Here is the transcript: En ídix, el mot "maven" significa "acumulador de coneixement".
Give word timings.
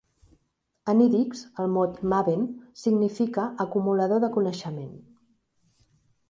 En 0.93 1.01
ídix, 1.03 1.41
el 1.63 1.69
mot 1.75 1.99
"maven" 2.13 2.47
significa 2.85 3.45
"acumulador 3.67 4.25
de 4.25 4.31
coneixement". 4.39 4.91